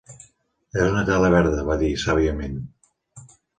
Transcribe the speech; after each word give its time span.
"És 0.77 0.81
una 0.85 1.03
tela 1.09 1.29
verda", 1.35 1.67
va 1.69 1.77
dir, 1.83 1.91
sàviament. 2.07 2.59